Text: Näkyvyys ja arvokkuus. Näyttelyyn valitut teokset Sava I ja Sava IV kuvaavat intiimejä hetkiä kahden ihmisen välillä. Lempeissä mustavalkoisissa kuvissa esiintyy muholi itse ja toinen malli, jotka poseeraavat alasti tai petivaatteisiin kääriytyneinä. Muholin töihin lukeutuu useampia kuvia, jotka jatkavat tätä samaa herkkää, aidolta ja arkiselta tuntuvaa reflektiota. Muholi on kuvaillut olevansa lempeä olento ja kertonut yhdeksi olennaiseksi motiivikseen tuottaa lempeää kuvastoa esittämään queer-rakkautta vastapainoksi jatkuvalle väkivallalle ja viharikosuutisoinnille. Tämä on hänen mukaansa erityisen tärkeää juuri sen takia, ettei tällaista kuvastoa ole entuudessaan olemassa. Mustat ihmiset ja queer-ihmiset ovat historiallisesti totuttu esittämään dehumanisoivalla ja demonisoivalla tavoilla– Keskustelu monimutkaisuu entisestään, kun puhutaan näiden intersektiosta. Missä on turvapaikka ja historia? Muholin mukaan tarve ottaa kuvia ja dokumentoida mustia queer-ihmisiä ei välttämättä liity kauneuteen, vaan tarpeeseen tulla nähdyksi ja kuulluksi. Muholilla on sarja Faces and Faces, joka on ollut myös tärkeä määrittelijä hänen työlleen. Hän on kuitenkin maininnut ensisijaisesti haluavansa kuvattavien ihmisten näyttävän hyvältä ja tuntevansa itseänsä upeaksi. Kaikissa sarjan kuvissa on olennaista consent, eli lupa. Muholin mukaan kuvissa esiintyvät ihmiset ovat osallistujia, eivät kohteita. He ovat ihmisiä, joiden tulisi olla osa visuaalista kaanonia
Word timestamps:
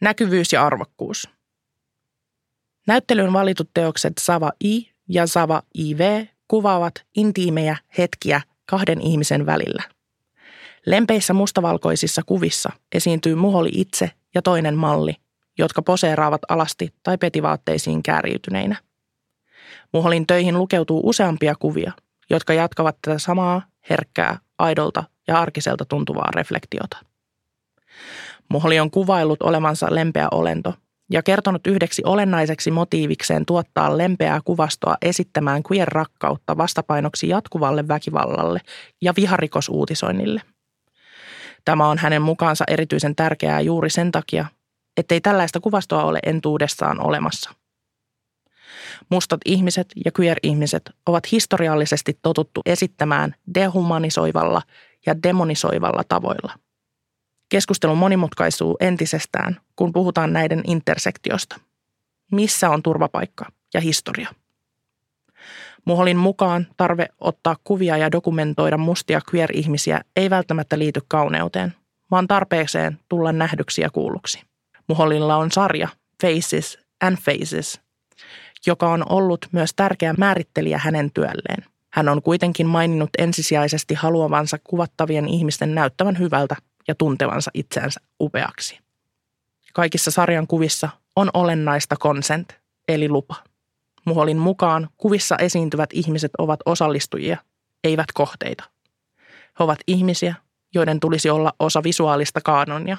Näkyvyys 0.00 0.52
ja 0.52 0.66
arvokkuus. 0.66 1.28
Näyttelyyn 2.86 3.32
valitut 3.32 3.70
teokset 3.74 4.12
Sava 4.20 4.52
I 4.64 4.92
ja 5.08 5.26
Sava 5.26 5.62
IV 5.74 6.00
kuvaavat 6.48 6.94
intiimejä 7.16 7.76
hetkiä 7.98 8.40
kahden 8.66 9.00
ihmisen 9.00 9.46
välillä. 9.46 9.82
Lempeissä 10.86 11.34
mustavalkoisissa 11.34 12.22
kuvissa 12.26 12.70
esiintyy 12.94 13.34
muholi 13.34 13.70
itse 13.72 14.10
ja 14.34 14.42
toinen 14.42 14.76
malli, 14.76 15.16
jotka 15.58 15.82
poseeraavat 15.82 16.40
alasti 16.48 16.94
tai 17.02 17.18
petivaatteisiin 17.18 18.02
kääriytyneinä. 18.02 18.76
Muholin 19.92 20.26
töihin 20.26 20.58
lukeutuu 20.58 21.00
useampia 21.04 21.54
kuvia, 21.58 21.92
jotka 22.30 22.52
jatkavat 22.52 22.96
tätä 23.02 23.18
samaa 23.18 23.62
herkkää, 23.90 24.38
aidolta 24.58 25.04
ja 25.28 25.40
arkiselta 25.40 25.84
tuntuvaa 25.84 26.30
reflektiota. 26.34 26.96
Muholi 28.48 28.80
on 28.80 28.90
kuvaillut 28.90 29.42
olevansa 29.42 29.86
lempeä 29.90 30.28
olento 30.32 30.74
ja 31.10 31.22
kertonut 31.22 31.66
yhdeksi 31.66 32.02
olennaiseksi 32.04 32.70
motiivikseen 32.70 33.46
tuottaa 33.46 33.98
lempeää 33.98 34.40
kuvastoa 34.44 34.96
esittämään 35.02 35.62
queer-rakkautta 35.72 36.56
vastapainoksi 36.56 37.28
jatkuvalle 37.28 37.88
väkivallalle 37.88 38.60
ja 39.02 39.12
viharikosuutisoinnille. 39.16 40.42
Tämä 41.64 41.88
on 41.88 41.98
hänen 41.98 42.22
mukaansa 42.22 42.64
erityisen 42.68 43.16
tärkeää 43.16 43.60
juuri 43.60 43.90
sen 43.90 44.12
takia, 44.12 44.46
ettei 44.96 45.20
tällaista 45.20 45.60
kuvastoa 45.60 46.04
ole 46.04 46.18
entuudessaan 46.26 47.00
olemassa. 47.06 47.50
Mustat 49.10 49.40
ihmiset 49.44 49.86
ja 50.04 50.10
queer-ihmiset 50.20 50.90
ovat 51.06 51.32
historiallisesti 51.32 52.18
totuttu 52.22 52.60
esittämään 52.66 53.34
dehumanisoivalla 53.54 54.62
ja 55.06 55.22
demonisoivalla 55.22 56.02
tavoilla– 56.08 56.52
Keskustelu 57.48 57.94
monimutkaisuu 57.94 58.76
entisestään, 58.80 59.60
kun 59.76 59.92
puhutaan 59.92 60.32
näiden 60.32 60.62
intersektiosta. 60.66 61.60
Missä 62.32 62.70
on 62.70 62.82
turvapaikka 62.82 63.44
ja 63.74 63.80
historia? 63.80 64.28
Muholin 65.84 66.16
mukaan 66.16 66.66
tarve 66.76 67.06
ottaa 67.20 67.56
kuvia 67.64 67.96
ja 67.96 68.12
dokumentoida 68.12 68.78
mustia 68.78 69.20
queer-ihmisiä 69.34 70.00
ei 70.16 70.30
välttämättä 70.30 70.78
liity 70.78 71.00
kauneuteen, 71.08 71.74
vaan 72.10 72.26
tarpeeseen 72.26 72.98
tulla 73.08 73.32
nähdyksi 73.32 73.82
ja 73.82 73.90
kuulluksi. 73.90 74.42
Muholilla 74.88 75.36
on 75.36 75.50
sarja 75.50 75.88
Faces 76.22 76.78
and 77.00 77.16
Faces, 77.16 77.80
joka 78.66 78.88
on 78.88 79.12
ollut 79.12 79.46
myös 79.52 79.70
tärkeä 79.76 80.14
määrittelijä 80.18 80.78
hänen 80.78 81.10
työlleen. 81.10 81.64
Hän 81.92 82.08
on 82.08 82.22
kuitenkin 82.22 82.66
maininnut 82.66 83.10
ensisijaisesti 83.18 83.94
haluavansa 83.94 84.58
kuvattavien 84.64 85.28
ihmisten 85.28 85.74
näyttävän 85.74 86.18
hyvältä 86.18 86.56
ja 86.88 86.94
tuntevansa 86.94 87.50
itseänsä 87.54 88.00
upeaksi. 88.20 88.78
Kaikissa 89.72 90.10
sarjan 90.10 90.46
kuvissa 90.46 90.88
on 91.16 91.30
olennaista 91.34 91.96
consent, 91.96 92.52
eli 92.88 93.08
lupa. 93.08 93.34
Muholin 94.04 94.36
mukaan 94.36 94.88
kuvissa 94.96 95.36
esiintyvät 95.36 95.90
ihmiset 95.92 96.30
ovat 96.38 96.60
osallistujia, 96.66 97.38
eivät 97.84 98.06
kohteita. 98.14 98.64
He 99.58 99.64
ovat 99.64 99.78
ihmisiä, 99.86 100.34
joiden 100.74 101.00
tulisi 101.00 101.30
olla 101.30 101.52
osa 101.58 101.82
visuaalista 101.82 102.40
kaanonia 102.40 102.96